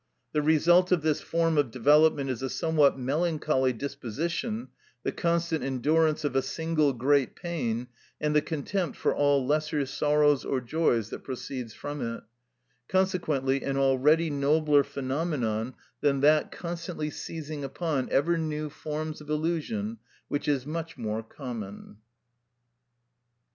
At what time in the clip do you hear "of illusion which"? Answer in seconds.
19.21-20.47